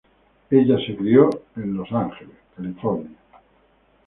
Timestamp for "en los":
1.57-1.91